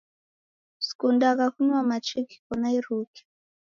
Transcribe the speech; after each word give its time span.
Sikundagha 0.85 1.45
kunywa 1.53 1.79
machi 1.89 2.17
ghiko 2.27 2.51
na 2.61 2.69
iruke. 2.77 3.21